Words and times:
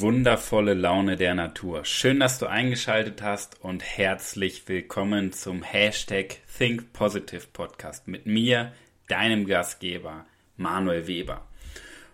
wundervolle 0.00 0.74
Laune 0.74 1.14
der 1.16 1.34
Natur. 1.34 1.84
Schön, 1.84 2.18
dass 2.18 2.38
du 2.38 2.46
eingeschaltet 2.46 3.22
hast 3.22 3.62
und 3.62 3.84
herzlich 3.84 4.66
willkommen 4.66 5.32
zum 5.32 5.62
Hashtag 5.62 6.38
Think 6.58 6.92
Positive 6.92 7.46
Podcast 7.52 8.08
mit 8.08 8.26
mir, 8.26 8.72
deinem 9.06 9.46
Gastgeber 9.46 10.26
Manuel 10.56 11.06
Weber. 11.06 11.46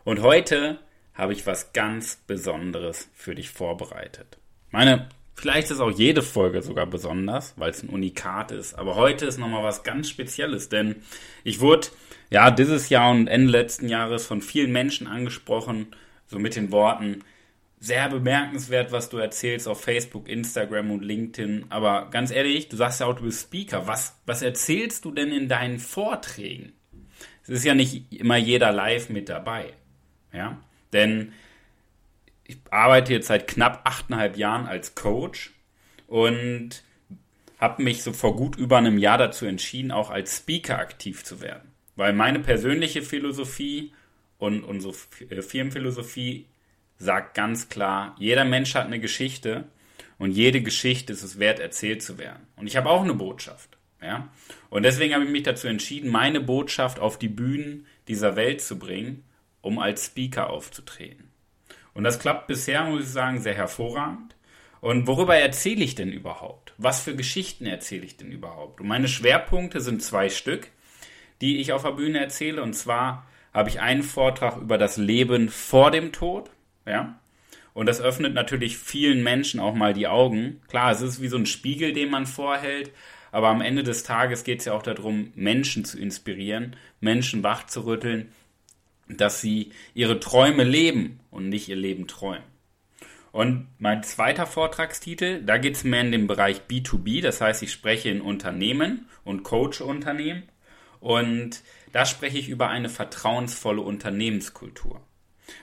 Und 0.05 0.21
heute 0.21 0.79
habe 1.15 1.33
ich 1.33 1.47
was 1.47 1.73
ganz 1.73 2.17
Besonderes 2.27 3.09
für 3.15 3.35
dich 3.35 3.49
vorbereitet. 3.49 4.37
Meine, 4.71 5.09
vielleicht 5.35 5.71
ist 5.71 5.81
auch 5.81 5.91
jede 5.91 6.23
Folge 6.23 6.61
sogar 6.61 6.87
besonders, 6.87 7.55
weil 7.57 7.71
es 7.71 7.83
ein 7.83 7.89
Unikat 7.89 8.53
ist, 8.53 8.75
aber 8.75 8.97
heute 8.97 9.25
ist 9.25 9.39
nochmal 9.39 9.65
was 9.65 9.83
ganz 9.83 10.11
Spezielles, 10.11 10.69
denn 10.69 10.97
ich 11.43 11.61
wurde 11.61 11.89
ja 12.29 12.51
dieses 12.51 12.91
Jahr 12.91 13.11
und 13.13 13.29
Ende 13.29 13.51
letzten 13.51 13.89
Jahres 13.89 14.27
von 14.27 14.43
vielen 14.43 14.73
Menschen 14.73 15.07
angesprochen, 15.07 15.87
so 16.27 16.39
mit 16.39 16.55
den 16.55 16.71
Worten, 16.71 17.23
sehr 17.79 18.09
bemerkenswert, 18.09 18.91
was 18.93 19.11
du 19.11 19.19
erzählst 19.19 19.69
auf 19.69 19.83
Facebook, 19.83 20.29
Instagram 20.29 20.91
und 20.91 21.05
LinkedIn. 21.05 21.67
Aber 21.69 22.09
ganz 22.11 22.31
ehrlich, 22.31 22.69
du 22.69 22.77
sagst 22.77 23.01
ja 23.01 23.07
auch, 23.07 23.15
du 23.15 23.25
bist 23.25 23.43
Speaker. 23.43 23.87
Was, 23.87 24.19
was 24.25 24.43
erzählst 24.43 25.05
du 25.05 25.13
denn 25.13 25.31
in 25.31 25.49
deinen 25.49 25.79
Vorträgen? 25.79 26.73
Es 27.43 27.51
ist 27.51 27.65
ja 27.65 27.75
nicht 27.75 28.13
immer 28.13 28.37
jeder 28.37 28.73
live 28.73 29.09
mit 29.11 29.29
dabei. 29.29 29.75
Ja, 30.33 30.61
denn 30.93 31.33
ich 32.45 32.59
arbeite 32.71 33.13
jetzt 33.13 33.29
seit 33.29 33.47
knapp 33.47 33.83
achteinhalb 33.85 34.37
Jahren 34.37 34.67
als 34.67 34.95
Coach 34.95 35.53
und 36.07 36.83
habe 37.59 37.83
mich 37.83 38.03
so 38.03 38.13
vor 38.13 38.37
gut 38.37 38.57
über 38.57 38.79
einem 38.79 38.99
Jahr 38.99 39.19
dazu 39.19 39.47
entschieden, 39.47 39.91
auch 39.91 40.11
als 40.11 40.39
Speaker 40.39 40.79
aktiv 40.79 41.25
zu 41.25 41.41
werden. 41.41 41.73
Weil 41.95 42.13
meine 42.13 42.41
persönliche 42.41 43.03
Philosophie 43.03 43.93
und 44.39 44.63
unsere 44.65 44.95
äh, 45.31 45.41
Firmenphilosophie 45.41 46.47
sagt 46.99 47.35
ganz 47.35 47.69
klar, 47.69 48.15
jeder 48.19 48.45
Mensch 48.45 48.75
hat 48.75 48.87
eine 48.87 49.01
Geschichte 49.01 49.65
und 50.19 50.31
jede 50.31 50.63
Geschichte 50.63 51.13
ist 51.13 51.23
es 51.23 51.39
wert, 51.39 51.61
erzählt 51.61 52.03
zu 52.03 52.19
werden. 52.19 52.47
Und 52.57 52.67
ich 52.67 52.77
habe 52.77 52.89
auch 52.89 53.03
eine 53.03 53.15
Botschaft. 53.15 53.77
Ja? 54.01 54.29
Und 54.71 54.83
deswegen 54.85 55.15
habe 55.15 55.25
ich 55.25 55.31
mich 55.31 55.43
dazu 55.43 55.69
entschieden, 55.69 56.11
meine 56.11 56.41
Botschaft 56.41 56.99
auf 56.99 57.19
die 57.19 57.29
Bühnen 57.29 57.87
dieser 58.09 58.37
Welt 58.37 58.61
zu 58.61 58.79
bringen, 58.79 59.25
um 59.61 59.79
als 59.79 60.07
Speaker 60.07 60.51
aufzutreten. 60.51 61.31
Und 61.93 62.05
das 62.05 62.19
klappt 62.19 62.47
bisher, 62.47 62.85
muss 62.85 63.05
ich 63.05 63.09
sagen, 63.09 63.41
sehr 63.41 63.55
hervorragend. 63.55 64.37
Und 64.81 65.07
worüber 65.07 65.37
erzähle 65.37 65.83
ich 65.83 65.95
denn 65.95 66.13
überhaupt? 66.13 66.75
Was 66.79 67.01
für 67.01 67.17
Geschichten 67.17 67.67
erzähle 67.67 68.05
ich 68.05 68.17
denn 68.17 68.31
überhaupt? 68.31 68.81
Und 68.81 68.87
meine 68.87 69.09
Schwerpunkte 69.09 69.81
sind 69.81 70.03
zwei 70.03 70.29
Stück, 70.29 70.69
die 71.41 71.59
ich 71.59 71.73
auf 71.73 71.83
der 71.83 71.93
Bühne 71.93 72.21
erzähle. 72.21 72.63
Und 72.63 72.75
zwar 72.75 73.27
habe 73.53 73.71
ich 73.71 73.81
einen 73.81 74.03
Vortrag 74.03 74.59
über 74.59 74.79
das 74.79 74.99
Leben 74.99 75.49
vor 75.49 75.91
dem 75.91 76.13
Tod 76.13 76.51
ja. 76.87 77.19
Und 77.75 77.87
das 77.87 78.01
öffnet 78.01 78.33
natürlich 78.33 78.79
vielen 78.79 79.23
Menschen 79.23 79.61
auch 79.61 79.75
mal 79.75 79.93
die 79.93 80.09
Augen. 80.09 80.63
Klar, 80.69 80.93
es 80.93 81.03
ist 81.03 81.21
wie 81.21 81.29
so 81.29 81.37
ein 81.37 81.45
Spiegel, 81.45 81.93
den 81.93 82.09
man 82.09 82.25
vorhält, 82.25 82.91
aber 83.33 83.49
am 83.49 83.61
Ende 83.61 83.83
des 83.83 84.03
Tages 84.03 84.45
geht 84.45 84.61
es 84.61 84.65
ja 84.65 84.73
auch 84.73 84.83
darum, 84.83 85.31
Menschen 85.35 85.85
zu 85.85 85.99
inspirieren, 85.99 86.77
Menschen 87.01 87.43
wachzurütteln, 87.43 88.33
dass 89.09 89.43
sie 89.43 89.73
ihre 89.93 90.21
Träume 90.21 90.65
leben 90.65 91.21
und 91.31 91.51
nicht 91.51 91.69
ihr 91.69 91.77
Leben 91.77 92.07
träumen. 92.07 92.45
Und 93.31 93.67
mein 93.79 94.03
zweiter 94.03 94.47
Vortragstitel, 94.47 95.43
da 95.43 95.59
geht 95.59 95.77
es 95.77 95.85
mehr 95.85 96.01
in 96.01 96.13
den 96.13 96.27
Bereich 96.27 96.63
B2B, 96.71 97.21
das 97.21 97.43
heißt, 97.43 97.63
ich 97.63 97.71
spreche 97.71 98.09
in 98.09 98.23
Unternehmen 98.23 99.07
und 99.25 99.43
coache 99.43 99.85
Unternehmen. 99.85 100.45
Und 101.01 101.63
da 101.93 102.07
spreche 102.07 102.39
ich 102.39 102.49
über 102.49 102.71
eine 102.71 102.89
vertrauensvolle 102.89 103.83
Unternehmenskultur. 103.83 105.03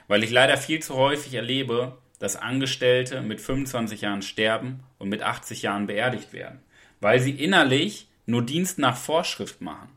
Weil 0.08 0.24
ich 0.24 0.30
leider 0.30 0.56
viel 0.56 0.80
zu 0.80 0.94
häufig 0.94 1.34
erlebe, 1.34 1.98
dass 2.18 2.36
Angestellte 2.36 3.20
mit 3.20 3.40
25 3.40 4.00
Jahren 4.00 4.22
sterben 4.22 4.80
und 4.98 5.08
mit 5.08 5.22
80 5.22 5.62
Jahren 5.62 5.86
beerdigt 5.86 6.32
werden, 6.32 6.60
weil 7.00 7.20
sie 7.20 7.32
innerlich 7.32 8.08
nur 8.26 8.42
Dienst 8.42 8.78
nach 8.78 8.96
Vorschrift 8.96 9.60
machen. 9.60 9.88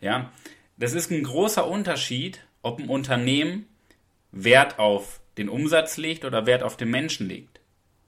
Ja, 0.00 0.32
das 0.76 0.94
ist 0.94 1.10
ein 1.10 1.22
großer 1.22 1.66
Unterschied, 1.66 2.40
ob 2.62 2.80
ein 2.80 2.88
Unternehmen 2.88 3.66
Wert 4.32 4.78
auf 4.78 5.20
den 5.38 5.48
Umsatz 5.48 5.96
legt 5.96 6.24
oder 6.24 6.46
Wert 6.46 6.62
auf 6.62 6.76
den 6.76 6.90
Menschen 6.90 7.28
legt. 7.28 7.60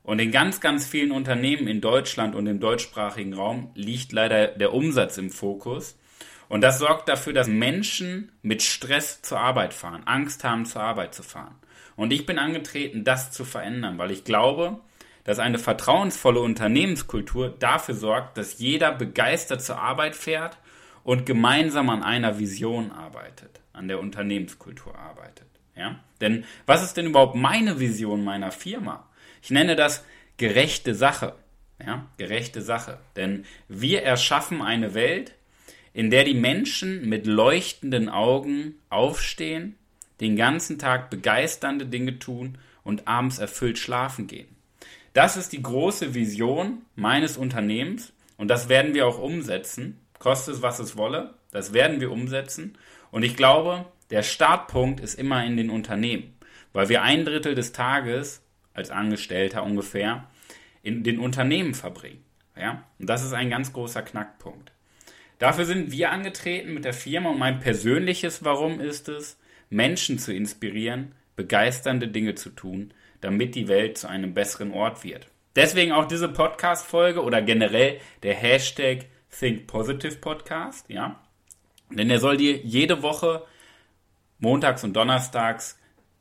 Und 0.02 0.18
in 0.18 0.32
ganz, 0.32 0.60
ganz 0.60 0.86
vielen 0.86 1.12
Unternehmen 1.12 1.66
in 1.66 1.80
Deutschland 1.80 2.34
und 2.34 2.46
im 2.46 2.60
deutschsprachigen 2.60 3.32
Raum 3.32 3.70
liegt 3.74 4.12
leider 4.12 4.48
der 4.48 4.74
Umsatz 4.74 5.16
im 5.16 5.30
Fokus 5.30 5.96
und 6.54 6.60
das 6.60 6.78
sorgt 6.78 7.08
dafür, 7.08 7.32
dass 7.32 7.48
Menschen 7.48 8.30
mit 8.42 8.62
Stress 8.62 9.22
zur 9.22 9.40
Arbeit 9.40 9.74
fahren, 9.74 10.04
Angst 10.04 10.44
haben, 10.44 10.66
zur 10.66 10.82
Arbeit 10.82 11.12
zu 11.12 11.24
fahren. 11.24 11.56
Und 11.96 12.12
ich 12.12 12.26
bin 12.26 12.38
angetreten, 12.38 13.02
das 13.02 13.32
zu 13.32 13.44
verändern, 13.44 13.98
weil 13.98 14.12
ich 14.12 14.22
glaube, 14.22 14.78
dass 15.24 15.40
eine 15.40 15.58
vertrauensvolle 15.58 16.38
Unternehmenskultur 16.38 17.48
dafür 17.48 17.96
sorgt, 17.96 18.38
dass 18.38 18.60
jeder 18.60 18.92
begeistert 18.92 19.62
zur 19.62 19.80
Arbeit 19.80 20.14
fährt 20.14 20.56
und 21.02 21.26
gemeinsam 21.26 21.90
an 21.90 22.04
einer 22.04 22.38
Vision 22.38 22.92
arbeitet, 22.92 23.60
an 23.72 23.88
der 23.88 23.98
Unternehmenskultur 23.98 24.96
arbeitet. 24.96 25.48
Ja? 25.74 25.98
Denn 26.20 26.44
was 26.66 26.84
ist 26.84 26.96
denn 26.96 27.06
überhaupt 27.06 27.34
meine 27.34 27.80
Vision 27.80 28.22
meiner 28.22 28.52
Firma? 28.52 29.08
Ich 29.42 29.50
nenne 29.50 29.74
das 29.74 30.04
gerechte 30.36 30.94
Sache. 30.94 31.34
Ja? 31.84 32.06
Gerechte 32.16 32.62
Sache. 32.62 33.00
Denn 33.16 33.44
wir 33.66 34.04
erschaffen 34.04 34.62
eine 34.62 34.94
Welt, 34.94 35.34
in 35.94 36.10
der 36.10 36.24
die 36.24 36.34
Menschen 36.34 37.08
mit 37.08 37.26
leuchtenden 37.26 38.10
Augen 38.10 38.74
aufstehen, 38.90 39.76
den 40.20 40.36
ganzen 40.36 40.78
Tag 40.78 41.08
begeisternde 41.08 41.86
Dinge 41.86 42.18
tun 42.18 42.58
und 42.82 43.08
abends 43.08 43.38
erfüllt 43.38 43.78
schlafen 43.78 44.26
gehen. 44.26 44.48
Das 45.14 45.36
ist 45.36 45.52
die 45.52 45.62
große 45.62 46.14
Vision 46.14 46.82
meines 46.96 47.36
Unternehmens 47.36 48.12
und 48.36 48.48
das 48.48 48.68
werden 48.68 48.92
wir 48.94 49.06
auch 49.06 49.18
umsetzen, 49.18 50.00
koste 50.18 50.50
es 50.50 50.62
was 50.62 50.80
es 50.80 50.96
wolle, 50.96 51.34
das 51.52 51.72
werden 51.72 52.00
wir 52.00 52.10
umsetzen 52.10 52.76
und 53.12 53.22
ich 53.22 53.36
glaube, 53.36 53.86
der 54.10 54.24
Startpunkt 54.24 55.00
ist 55.00 55.14
immer 55.14 55.44
in 55.44 55.56
den 55.56 55.70
Unternehmen, 55.70 56.34
weil 56.72 56.88
wir 56.88 57.02
ein 57.02 57.24
Drittel 57.24 57.54
des 57.54 57.72
Tages 57.72 58.42
als 58.74 58.90
Angestellter 58.90 59.62
ungefähr 59.62 60.28
in 60.82 61.04
den 61.04 61.20
Unternehmen 61.20 61.74
verbringen. 61.74 62.24
Ja? 62.56 62.82
Und 62.98 63.08
das 63.08 63.24
ist 63.24 63.32
ein 63.32 63.50
ganz 63.50 63.72
großer 63.72 64.02
Knackpunkt. 64.02 64.73
Dafür 65.38 65.64
sind 65.64 65.90
wir 65.90 66.10
angetreten 66.10 66.74
mit 66.74 66.84
der 66.84 66.92
Firma 66.92 67.30
und 67.30 67.38
mein 67.38 67.60
persönliches 67.60 68.44
Warum 68.44 68.80
ist 68.80 69.08
es, 69.08 69.38
Menschen 69.70 70.18
zu 70.18 70.32
inspirieren, 70.32 71.14
begeisternde 71.36 72.08
Dinge 72.08 72.34
zu 72.34 72.50
tun, 72.50 72.94
damit 73.20 73.54
die 73.54 73.68
Welt 73.68 73.98
zu 73.98 74.08
einem 74.08 74.34
besseren 74.34 74.72
Ort 74.72 75.02
wird. 75.02 75.28
Deswegen 75.56 75.92
auch 75.92 76.06
diese 76.06 76.28
Podcast-Folge 76.28 77.22
oder 77.22 77.42
generell 77.42 78.00
der 78.22 78.34
Hashtag 78.34 79.06
Think 79.36 79.66
Positive 79.66 80.16
Podcast, 80.16 80.88
ja. 80.88 81.20
Denn 81.90 82.10
er 82.10 82.18
soll 82.18 82.36
dir 82.36 82.56
jede 82.58 83.02
Woche 83.02 83.44
montags 84.38 84.84
und 84.84 84.94
donnerstags 84.94 85.78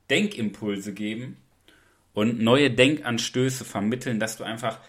Denkimpulse 0.09 0.93
geben 0.93 1.37
und 2.13 2.41
neue 2.41 2.71
Denkanstöße 2.71 3.65
vermitteln, 3.65 4.19
dass 4.19 4.37
du 4.37 4.43
einfach 4.43 4.79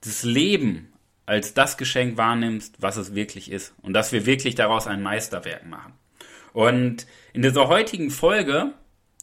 das 0.00 0.24
Leben 0.24 0.91
als 1.26 1.54
das 1.54 1.76
Geschenk 1.76 2.16
wahrnimmst, 2.16 2.80
was 2.80 2.96
es 2.96 3.14
wirklich 3.14 3.50
ist. 3.50 3.74
Und 3.82 3.92
dass 3.94 4.12
wir 4.12 4.26
wirklich 4.26 4.54
daraus 4.54 4.86
ein 4.86 5.02
Meisterwerk 5.02 5.66
machen. 5.66 5.94
Und 6.52 7.06
in 7.32 7.42
dieser 7.42 7.68
heutigen 7.68 8.10
Folge, 8.10 8.72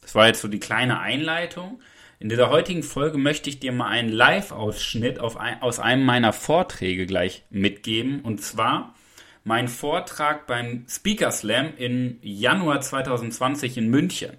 das 0.02 0.14
war 0.14 0.26
jetzt 0.26 0.40
so 0.40 0.48
die 0.48 0.60
kleine 0.60 1.00
Einleitung, 1.00 1.80
in 2.18 2.28
dieser 2.28 2.50
heutigen 2.50 2.82
Folge 2.82 3.16
möchte 3.16 3.48
ich 3.48 3.60
dir 3.60 3.72
mal 3.72 3.88
einen 3.88 4.10
Live-Ausschnitt 4.10 5.20
aus 5.20 5.78
einem 5.78 6.04
meiner 6.04 6.34
Vorträge 6.34 7.06
gleich 7.06 7.44
mitgeben. 7.48 8.20
Und 8.20 8.42
zwar 8.42 8.94
mein 9.42 9.68
Vortrag 9.68 10.46
beim 10.46 10.84
Speaker 10.86 11.30
Slam 11.30 11.72
im 11.78 12.18
Januar 12.20 12.82
2020 12.82 13.78
in 13.78 13.88
München. 13.88 14.36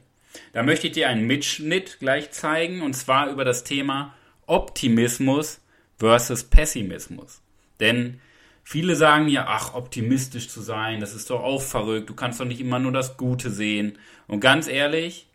Da 0.54 0.62
möchte 0.62 0.88
ich 0.88 0.94
dir 0.94 1.10
einen 1.10 1.26
Mitschnitt 1.26 1.98
gleich 2.00 2.30
zeigen 2.30 2.84
und 2.84 2.94
zwar 2.94 3.32
über 3.32 3.46
das 3.46 3.64
Thema 3.64 4.14
Optimismus 4.46 5.60
versus 5.98 6.44
Pessimismus. 6.44 7.41
Denn 7.82 8.22
viele 8.64 8.96
sagen 8.96 9.28
ja, 9.28 9.46
ach, 9.48 9.74
optimistisch 9.74 10.48
zu 10.48 10.62
sein, 10.62 11.02
das 11.02 11.14
ist 11.14 11.30
doch 11.30 11.44
auch 11.44 11.62
verrückt, 11.62 12.10
du 12.10 12.14
kannst 12.14 12.40
doch 12.40 12.46
nicht 12.46 12.62
immer 12.62 12.80
nur 12.80 12.94
das 12.94 13.18
Gute 13.18 13.50
sehen. 13.50 13.98
Und 14.28 14.40
ganz 14.40 14.68
ehrlich, 14.68 15.28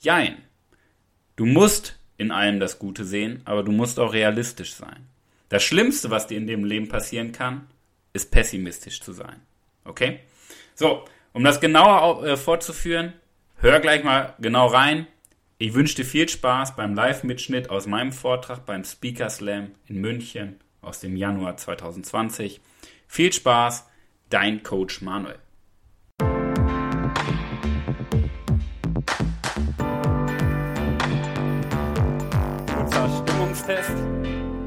jein. 0.00 0.38
Du 1.36 1.46
musst 1.46 1.96
in 2.16 2.32
allem 2.32 2.58
das 2.58 2.80
Gute 2.80 3.04
sehen, 3.04 3.42
aber 3.44 3.62
du 3.62 3.70
musst 3.70 4.00
auch 4.00 4.12
realistisch 4.12 4.74
sein. 4.74 5.06
Das 5.50 5.62
Schlimmste, 5.62 6.10
was 6.10 6.26
dir 6.26 6.36
in 6.36 6.48
dem 6.48 6.64
Leben 6.64 6.88
passieren 6.88 7.30
kann, 7.30 7.68
ist 8.12 8.32
pessimistisch 8.32 9.00
zu 9.00 9.12
sein. 9.12 9.40
Okay? 9.84 10.20
So, 10.74 11.04
um 11.32 11.44
das 11.44 11.60
genauer 11.60 12.26
äh, 12.26 12.36
fortzuführen, 12.36 13.12
hör 13.58 13.78
gleich 13.80 14.02
mal 14.02 14.34
genau 14.40 14.66
rein. 14.66 15.06
Ich 15.58 15.74
wünsche 15.74 15.96
dir 15.96 16.04
viel 16.04 16.28
Spaß 16.28 16.76
beim 16.76 16.94
Live-Mitschnitt 16.94 17.70
aus 17.70 17.86
meinem 17.86 18.12
Vortrag 18.12 18.66
beim 18.66 18.84
Speaker 18.84 19.30
Slam 19.30 19.72
in 19.86 20.00
München 20.00 20.60
aus 20.88 21.00
dem 21.00 21.16
Januar 21.16 21.56
2020. 21.56 22.60
Viel 23.06 23.32
Spaß, 23.32 23.86
dein 24.30 24.62
Coach 24.62 25.02
Manuel. 25.02 25.38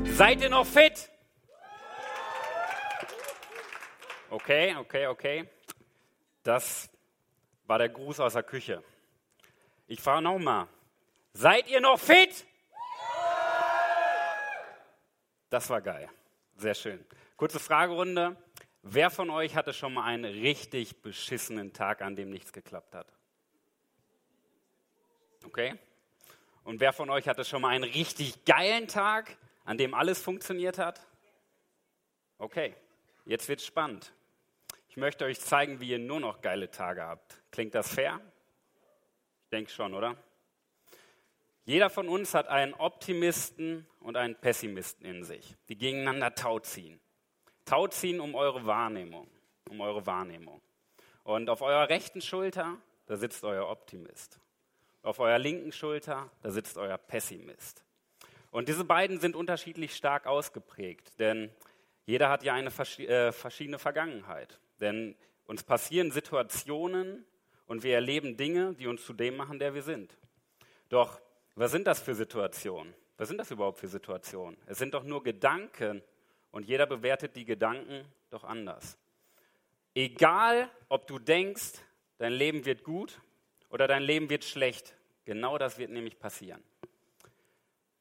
Seid 0.04 0.42
ihr 0.42 0.50
noch 0.50 0.68
fit? 0.68 1.10
Okay, 4.30 4.76
okay, 4.76 5.08
okay. 5.08 5.50
Das 6.44 6.90
war 7.66 7.80
der 7.80 7.90
Gruß 7.90 8.20
aus 8.20 8.34
der 8.34 8.44
Küche. 8.44 8.84
Ich 9.88 10.00
frage 10.00 10.22
nochmal. 10.22 10.68
Seid 11.34 11.68
ihr 11.70 11.82
noch 11.82 12.00
fit? 12.00 12.46
Das 15.52 15.70
war 15.70 15.82
geil. 15.82 16.10
Sehr 16.56 16.74
schön. 16.74 17.06
Kurze 17.36 17.60
Fragerunde. 17.60 18.38
Wer 18.84 19.10
von 19.10 19.30
euch 19.30 19.54
hatte 19.54 19.74
schon 19.74 19.94
mal 19.94 20.06
einen 20.06 20.24
richtig 20.24 21.02
beschissenen 21.02 21.74
Tag, 21.74 22.02
an 22.02 22.16
dem 22.16 22.30
nichts 22.30 22.54
geklappt 22.54 22.96
hat? 22.96 23.08
Okay. 25.46 25.78
Und 26.64 26.80
wer 26.80 26.94
von 26.94 27.10
euch 27.10 27.28
hatte 27.28 27.44
schon 27.44 27.62
mal 27.62 27.68
einen 27.68 27.84
richtig 27.84 28.46
geilen 28.46 28.88
Tag, 28.88 29.38
an 29.66 29.78
dem 29.78 29.94
alles 29.94 30.22
funktioniert 30.22 30.78
hat? 30.78 31.06
Okay, 32.38 32.74
jetzt 33.26 33.50
wird 33.50 33.62
spannend. 33.62 34.14
Ich 34.88 34.96
möchte 34.96 35.26
euch 35.26 35.42
zeigen, 35.42 35.82
wie 35.82 35.90
ihr 35.90 36.00
nur 36.00 36.22
noch 36.22 36.42
geile 36.42 36.72
Tage 36.72 37.04
habt. 37.04 37.42
Klingt 37.52 37.76
das 37.76 37.94
fair? 37.94 38.22
Ich 39.44 39.50
denke 39.50 39.70
schon, 39.70 39.94
oder? 39.94 40.16
Jeder 41.64 41.90
von 41.90 42.10
uns 42.10 42.34
hat 42.34 42.48
einen 42.48 42.74
Optimisten 42.74 43.88
und 44.00 44.18
einen 44.18 44.36
Pessimisten 44.36 45.06
in 45.06 45.24
sich, 45.24 45.56
die 45.70 45.78
gegeneinander 45.78 46.34
Tau 46.34 46.60
ziehen. 46.60 47.00
Tau 47.66 47.88
ziehen 47.88 48.20
um 48.20 48.34
eure 48.34 48.66
Wahrnehmung, 48.66 49.30
um 49.70 49.80
eure 49.82 50.06
Wahrnehmung. 50.06 50.62
Und 51.24 51.50
auf 51.50 51.62
eurer 51.62 51.90
rechten 51.90 52.22
Schulter, 52.22 52.78
da 53.06 53.16
sitzt 53.16 53.44
euer 53.44 53.70
Optimist. 53.70 54.40
Auf 55.04 55.20
eurer 55.20 55.38
linken 55.38 55.72
Schulter, 55.72 56.32
da 56.42 56.50
sitzt 56.50 56.78
euer 56.78 56.98
Pessimist. 56.98 57.84
Und 58.50 58.68
diese 58.68 58.84
beiden 58.84 59.20
sind 59.20 59.36
unterschiedlich 59.36 59.96
stark 59.96 60.26
ausgeprägt, 60.26 61.20
denn 61.20 61.52
jeder 62.06 62.30
hat 62.30 62.44
ja 62.44 62.54
eine 62.54 62.70
äh, 62.70 63.32
verschiedene 63.32 63.80
Vergangenheit. 63.80 64.60
Denn 64.80 65.16
uns 65.46 65.64
passieren 65.64 66.12
Situationen 66.12 67.26
und 67.68 67.84
wir 67.84 67.94
erleben 67.96 68.36
Dinge, 68.36 68.74
die 68.74 68.88
uns 68.88 69.06
zu 69.06 69.14
dem 69.14 69.38
machen, 69.38 69.60
der 69.60 69.74
wir 69.74 69.84
sind. 69.84 70.18
Doch 70.90 71.22
was 71.56 71.72
sind 71.72 71.86
das 71.86 72.00
für 72.00 72.16
Situationen? 72.16 72.94
Was 73.18 73.28
sind 73.28 73.38
das 73.38 73.52
überhaupt 73.52 73.80
für 73.80 73.88
Situationen? 73.88 74.58
Es 74.66 74.78
sind 74.78 74.94
doch 74.94 75.04
nur 75.04 75.24
Gedanken 75.24 76.02
und 76.52 76.66
jeder 76.66 76.86
bewertet 76.86 77.36
die 77.36 77.46
Gedanken 77.46 78.06
doch 78.30 78.44
anders. 78.44 78.98
Egal, 79.94 80.70
ob 80.90 81.06
du 81.08 81.20
denkst, 81.20 81.74
dein 82.18 82.34
Leben 82.34 82.66
wird 82.66 82.84
gut 82.84 83.20
oder 83.70 83.88
dein 83.88 84.04
Leben 84.04 84.30
wird 84.30 84.44
schlecht. 84.44 84.96
Genau 85.26 85.58
das 85.58 85.78
wird 85.78 85.92
nämlich 85.92 86.18
passieren. 86.18 86.64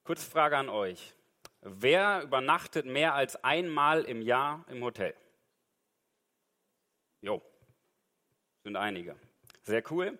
Kurze 0.05 0.29
Frage 0.29 0.57
an 0.57 0.69
euch. 0.69 1.15
Wer 1.63 2.23
übernachtet 2.23 2.87
mehr 2.87 3.15
als 3.15 3.37
einmal 3.45 4.05
im 4.05 4.23
Jahr 4.23 4.65
im 4.69 4.83
Hotel? 4.83 5.15
Jo, 7.21 7.43
sind 8.65 8.77
einige. 8.77 9.17
Sehr 9.63 9.83
cool. 9.91 10.19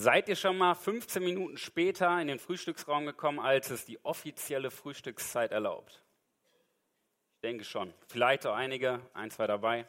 Seid 0.00 0.28
ihr 0.28 0.36
schon 0.36 0.56
mal 0.56 0.76
15 0.76 1.24
Minuten 1.24 1.56
später 1.56 2.20
in 2.20 2.28
den 2.28 2.38
Frühstücksraum 2.38 3.04
gekommen, 3.04 3.40
als 3.40 3.70
es 3.70 3.84
die 3.84 3.98
offizielle 4.04 4.70
Frühstückszeit 4.70 5.50
erlaubt? 5.50 6.04
Ich 7.34 7.40
denke 7.40 7.64
schon. 7.64 7.92
Vielleicht 8.06 8.46
auch 8.46 8.54
einige, 8.54 9.00
ein, 9.12 9.32
zwei 9.32 9.48
dabei. 9.48 9.88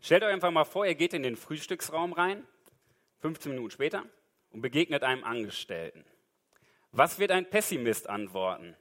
Stellt 0.00 0.22
euch 0.22 0.32
einfach 0.32 0.50
mal 0.50 0.64
vor, 0.64 0.86
ihr 0.86 0.94
geht 0.94 1.12
in 1.12 1.22
den 1.22 1.36
Frühstücksraum 1.36 2.14
rein, 2.14 2.46
15 3.18 3.52
Minuten 3.52 3.70
später, 3.70 4.06
und 4.48 4.62
begegnet 4.62 5.02
einem 5.02 5.24
Angestellten. 5.24 6.06
Was 6.92 7.18
wird 7.18 7.30
ein 7.30 7.50
Pessimist 7.50 8.08
antworten? 8.08 8.74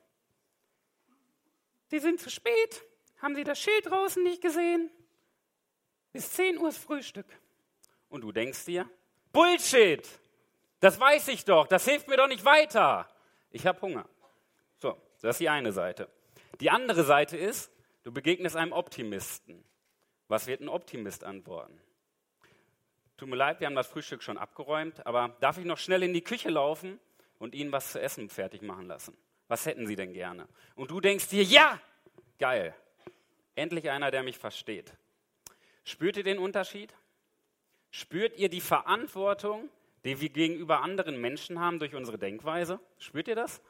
Sie 1.88 2.00
sind 2.00 2.22
zu 2.22 2.30
spät. 2.30 2.86
Haben 3.22 3.36
Sie 3.36 3.44
das 3.44 3.60
Schild 3.60 3.88
draußen 3.88 4.24
nicht 4.24 4.42
gesehen? 4.42 4.90
Bis 6.14 6.32
10 6.32 6.58
Uhr 6.58 6.70
ist 6.70 6.78
Frühstück. 6.78 7.28
Und 8.08 8.22
du 8.22 8.32
denkst 8.32 8.64
dir, 8.64 8.90
Bullshit! 9.34 10.19
Das 10.80 11.00
weiß 11.00 11.28
ich 11.30 11.46
doch, 11.46 11.68
das 11.68 11.86
hilft 11.86 12.08
mir 12.08 12.18
doch 12.18 12.28
nicht 12.28 12.46
weiter. 12.46 13.08
Ich 13.52 13.66
habe 13.66 13.82
Hunger. 13.82 14.08
So, 14.78 14.98
das 15.22 15.36
ist 15.36 15.40
die 15.40 15.50
eine 15.50 15.72
Seite. 15.72 16.10
Die 16.62 16.70
andere 16.70 17.04
Seite 17.04 17.38
ist, 17.38 17.72
du 18.04 18.12
begegnest 18.12 18.56
einem 18.56 18.72
Optimisten. 18.72 19.64
Was 20.28 20.48
wird 20.48 20.62
ein 20.62 20.70
Optimist 20.70 21.24
antworten? 21.24 21.80
Tut 23.18 23.28
mir 23.28 23.36
leid, 23.36 23.60
wir 23.60 23.68
haben 23.68 23.76
das 23.76 23.88
Frühstück 23.88 24.24
schon 24.24 24.38
abgeräumt, 24.38 25.06
aber 25.06 25.36
darf 25.42 25.58
ich 25.58 25.66
noch 25.66 25.78
schnell 25.78 26.04
in 26.04 26.14
die 26.14 26.24
Küche 26.24 26.50
laufen 26.50 27.00
und 27.38 27.54
Ihnen 27.54 27.72
was 27.72 27.92
zu 27.92 28.00
essen 28.00 28.30
fertig 28.30 28.62
machen 28.62 28.86
lassen? 28.86 29.18
Was 29.50 29.66
hätten 29.66 29.88
Sie 29.88 29.98
denn 29.98 30.14
gerne? 30.14 30.48
Und 30.76 30.92
du 30.92 31.02
denkst 31.02 31.28
dir, 31.28 31.44
ja, 31.44 31.82
geil, 32.38 32.74
endlich 33.56 33.90
einer, 33.90 34.12
der 34.12 34.24
mich 34.24 34.38
versteht. 34.38 34.94
Spürt 35.84 36.16
ihr 36.18 36.24
den 36.24 36.38
Unterschied? 36.38 36.94
Spürt 37.92 38.38
ihr 38.38 38.48
die 38.48 38.62
Verantwortung, 38.62 39.70
die 40.04 40.22
wir 40.22 40.30
gegenüber 40.30 40.82
anderen 40.82 41.20
Menschen 41.20 41.60
haben 41.60 41.80
durch 41.80 41.96
unsere 41.96 42.18
Denkweise? 42.18 42.80
Spürt 42.98 43.28
ihr 43.28 43.36
das? 43.36 43.62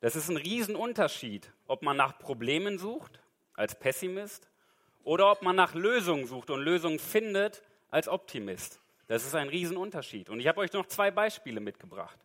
Das 0.00 0.14
ist 0.14 0.28
ein 0.28 0.36
Riesenunterschied, 0.36 1.52
ob 1.66 1.82
man 1.82 1.96
nach 1.96 2.18
Problemen 2.18 2.78
sucht 2.78 3.20
als 3.54 3.78
Pessimist 3.78 4.48
oder 5.02 5.30
ob 5.30 5.42
man 5.42 5.56
nach 5.56 5.74
Lösungen 5.74 6.26
sucht 6.26 6.50
und 6.50 6.60
Lösungen 6.60 6.98
findet 6.98 7.62
als 7.90 8.08
Optimist. 8.08 8.80
Das 9.08 9.24
ist 9.24 9.34
ein 9.34 9.48
Riesenunterschied. 9.48 10.28
Und 10.28 10.38
ich 10.38 10.46
habe 10.46 10.60
euch 10.60 10.72
noch 10.72 10.86
zwei 10.86 11.10
Beispiele 11.10 11.60
mitgebracht. 11.60 12.18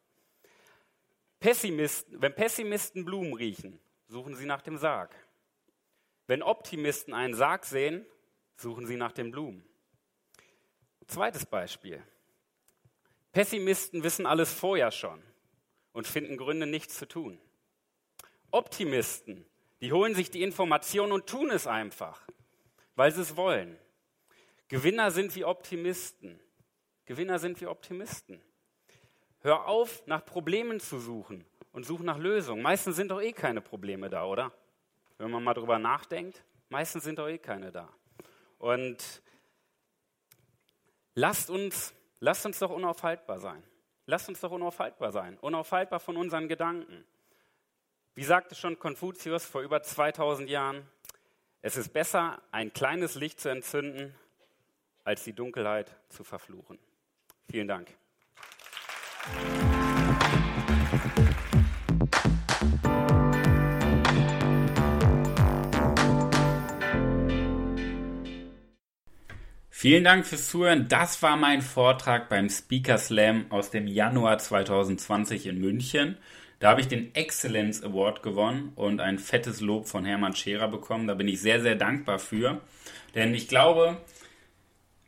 Pessimisten, 1.40 2.22
wenn 2.22 2.36
Pessimisten 2.36 3.06
Blumen 3.06 3.34
riechen, 3.34 3.80
suchen 4.08 4.36
sie 4.36 4.46
nach 4.46 4.62
dem 4.62 4.78
Sarg. 4.78 5.16
Wenn 6.28 6.44
Optimisten 6.44 7.14
einen 7.14 7.34
Sarg 7.34 7.66
sehen, 7.66 8.06
suchen 8.56 8.86
sie 8.86 8.98
nach 8.98 9.12
den 9.12 9.32
Blumen. 9.32 9.66
Zweites 11.08 11.46
Beispiel. 11.46 12.02
Pessimisten 13.34 14.04
wissen 14.04 14.26
alles 14.28 14.54
vorher 14.54 14.92
schon 14.92 15.22
und 15.92 16.08
finden 16.08 16.38
Gründe, 16.38 16.68
nichts 16.68 16.98
zu 16.98 17.08
tun. 17.08 17.40
Optimisten, 18.52 19.46
die 19.82 19.92
holen 19.92 20.14
sich 20.14 20.30
die 20.30 20.44
Information 20.44 21.12
und 21.12 21.28
tun 21.28 21.50
es 21.50 21.66
einfach, 21.66 22.22
weil 22.96 23.12
sie 23.12 23.22
es 23.22 23.36
wollen. 23.36 23.78
Gewinner 24.68 25.10
sind 25.10 25.36
wie 25.36 25.46
Optimisten. 25.46 26.40
Gewinner 27.06 27.40
sind 27.40 27.60
wie 27.60 27.68
Optimisten. 27.68 28.40
Hör 29.40 29.68
auf, 29.68 30.06
nach 30.06 30.24
Problemen 30.24 30.80
zu 30.80 31.00
suchen 31.00 31.44
und 31.72 31.86
such 31.86 32.02
nach 32.02 32.20
Lösungen. 32.20 32.62
Meistens 32.62 32.96
sind 32.96 33.10
doch 33.10 33.22
eh 33.22 33.34
keine 33.34 33.62
Probleme 33.62 34.10
da, 34.10 34.26
oder? 34.26 34.54
Wenn 35.18 35.32
man 35.32 35.44
mal 35.44 35.54
drüber 35.56 35.80
nachdenkt, 35.80 36.44
meistens 36.70 37.04
sind 37.04 37.18
doch 37.18 37.28
eh 37.28 37.40
keine 37.40 37.72
da. 37.72 37.90
Und 38.60 39.22
lasst 41.16 41.50
uns, 41.50 41.94
lasst 42.24 42.46
uns 42.46 42.58
doch 42.60 42.70
unaufhaltbar 42.70 43.40
sein. 43.40 43.62
Lasst 44.06 44.30
uns 44.30 44.40
doch 44.40 44.52
unaufhaltbar 44.52 45.12
sein. 45.12 45.38
Unaufhaltbar 45.40 46.00
von 46.00 46.16
unseren 46.16 46.48
Gedanken. 46.48 47.06
Wie 48.16 48.24
sagte 48.24 48.56
schon 48.56 48.80
Konfuzius 48.80 49.46
vor 49.46 49.62
über 49.62 49.84
2000 49.84 50.50
Jahren, 50.50 50.88
es 51.62 51.76
ist 51.76 51.92
besser, 51.92 52.42
ein 52.52 52.72
kleines 52.72 53.16
Licht 53.16 53.42
zu 53.42 53.50
entzünden, 53.50 54.16
als 55.04 55.26
die 55.26 55.34
Dunkelheit 55.34 55.98
zu 56.10 56.24
verfluchen. 56.24 56.80
Vielen 57.50 57.68
Dank. 57.68 57.90
Vielen 69.84 70.06
Dank 70.06 70.26
fürs 70.26 70.48
Zuhören. 70.48 70.88
Das 70.88 71.22
war 71.24 71.36
mein 71.36 71.62
Vortrag 71.62 72.30
beim 72.30 72.50
Speaker 72.50 72.98
Slam 72.98 73.48
aus 73.50 73.70
dem 73.70 73.86
Januar 73.86 74.38
2020 74.38 75.46
in 75.46 75.60
München. 75.60 76.18
Da 76.60 76.70
habe 76.70 76.80
ich 76.80 76.88
den 76.88 77.14
Excellence 77.16 77.84
Award 77.84 78.24
gewonnen 78.24 78.72
und 78.76 79.02
ein 79.02 79.20
fettes 79.20 79.60
Lob 79.60 79.90
von 79.90 80.06
Hermann 80.06 80.38
Scherer 80.38 80.70
bekommen. 80.70 81.08
Da 81.08 81.16
bin 81.16 81.28
ich 81.28 81.42
sehr, 81.42 81.62
sehr 81.62 81.76
dankbar 81.76 82.20
für. 82.20 82.62
Denn 83.14 83.34
ich 83.34 83.50
glaube, 83.50 83.98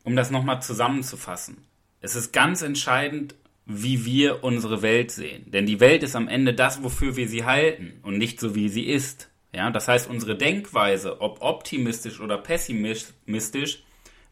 um 0.04 0.18
das 0.18 0.30
nochmal 0.30 0.62
zusammenzufassen, 0.62 1.56
es 2.02 2.18
ist 2.18 2.34
ganz 2.34 2.62
entscheidend, 2.62 3.34
wie 3.66 4.04
wir 4.04 4.44
unsere 4.44 4.82
Welt 4.82 5.10
sehen. 5.10 5.50
Denn 5.50 5.66
die 5.66 5.80
Welt 5.80 6.04
ist 6.04 6.18
am 6.18 6.28
Ende 6.28 6.54
das, 6.54 6.84
wofür 6.84 7.16
wir 7.16 7.30
sie 7.30 7.46
halten 7.46 7.94
und 8.04 8.18
nicht 8.18 8.42
so, 8.42 8.56
wie 8.56 8.68
sie 8.68 8.88
ist. 8.88 9.30
Ja, 9.54 9.72
das 9.72 9.88
heißt, 9.88 10.10
unsere 10.10 10.36
Denkweise, 10.36 11.22
ob 11.22 11.42
optimistisch 11.42 12.20
oder 12.20 12.38
pessimistisch, 12.38 13.85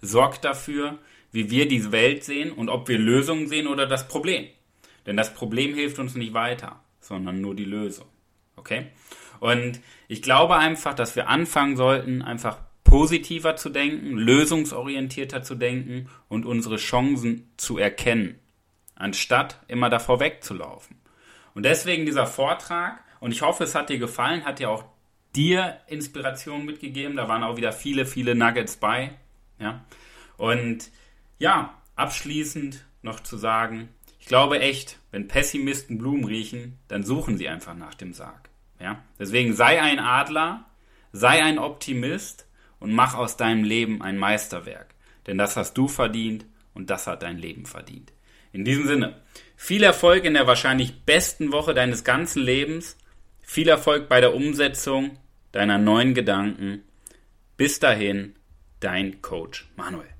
sorgt 0.03 0.45
dafür, 0.45 0.99
wie 1.31 1.49
wir 1.49 1.67
diese 1.67 1.91
Welt 1.91 2.23
sehen 2.23 2.51
und 2.51 2.69
ob 2.69 2.87
wir 2.87 2.99
Lösungen 2.99 3.47
sehen 3.47 3.67
oder 3.67 3.87
das 3.87 4.07
Problem. 4.07 4.45
Denn 5.05 5.17
das 5.17 5.33
Problem 5.33 5.73
hilft 5.73 5.97
uns 5.99 6.15
nicht 6.15 6.33
weiter, 6.33 6.79
sondern 6.99 7.41
nur 7.41 7.55
die 7.55 7.65
Lösung. 7.65 8.05
Okay? 8.55 8.87
Und 9.39 9.81
ich 10.07 10.21
glaube 10.21 10.55
einfach, 10.57 10.93
dass 10.93 11.15
wir 11.15 11.27
anfangen 11.27 11.75
sollten, 11.75 12.21
einfach 12.21 12.59
positiver 12.83 13.55
zu 13.55 13.69
denken, 13.69 14.17
lösungsorientierter 14.17 15.41
zu 15.41 15.55
denken 15.55 16.09
und 16.27 16.45
unsere 16.45 16.75
Chancen 16.75 17.51
zu 17.57 17.77
erkennen, 17.77 18.39
anstatt 18.95 19.59
immer 19.67 19.89
davor 19.89 20.19
wegzulaufen. 20.19 20.97
Und 21.55 21.63
deswegen 21.63 22.05
dieser 22.05 22.27
Vortrag, 22.27 22.99
und 23.19 23.31
ich 23.31 23.41
hoffe, 23.41 23.63
es 23.63 23.73
hat 23.73 23.89
dir 23.89 23.97
gefallen, 23.97 24.45
hat 24.45 24.59
dir 24.59 24.69
auch 24.69 24.85
dir 25.35 25.77
Inspiration 25.87 26.65
mitgegeben. 26.65 27.15
Da 27.15 27.27
waren 27.27 27.43
auch 27.43 27.57
wieder 27.57 27.71
viele, 27.71 28.05
viele 28.05 28.35
Nuggets 28.35 28.77
bei. 28.77 29.11
Ja. 29.63 29.85
Und 30.37 30.91
ja, 31.39 31.81
abschließend 31.95 32.85
noch 33.01 33.19
zu 33.21 33.37
sagen, 33.37 33.89
ich 34.19 34.27
glaube 34.27 34.59
echt, 34.59 34.99
wenn 35.11 35.27
Pessimisten 35.27 35.97
Blumen 35.97 36.25
riechen, 36.25 36.79
dann 36.87 37.03
suchen 37.03 37.37
sie 37.37 37.49
einfach 37.49 37.75
nach 37.75 37.93
dem 37.93 38.13
Sarg. 38.13 38.49
Ja? 38.79 39.03
Deswegen 39.19 39.53
sei 39.53 39.81
ein 39.81 39.99
Adler, 39.99 40.65
sei 41.11 41.43
ein 41.43 41.59
Optimist 41.59 42.47
und 42.79 42.93
mach 42.93 43.15
aus 43.15 43.37
deinem 43.37 43.63
Leben 43.63 44.01
ein 44.01 44.17
Meisterwerk. 44.17 44.93
Denn 45.27 45.37
das 45.37 45.55
hast 45.57 45.73
du 45.73 45.87
verdient 45.87 46.45
und 46.73 46.89
das 46.89 47.07
hat 47.07 47.23
dein 47.23 47.37
Leben 47.37 47.65
verdient. 47.65 48.11
In 48.51 48.65
diesem 48.65 48.87
Sinne, 48.87 49.21
viel 49.55 49.83
Erfolg 49.83 50.25
in 50.25 50.33
der 50.33 50.47
wahrscheinlich 50.47 51.03
besten 51.05 51.51
Woche 51.51 51.73
deines 51.73 52.03
ganzen 52.03 52.43
Lebens. 52.43 52.97
Viel 53.41 53.67
Erfolg 53.67 54.09
bei 54.09 54.21
der 54.21 54.35
Umsetzung 54.35 55.17
deiner 55.51 55.77
neuen 55.77 56.13
Gedanken. 56.13 56.83
Bis 57.57 57.79
dahin, 57.79 58.35
dein 58.83 59.21
Coach 59.21 59.65
Manuel. 59.77 60.12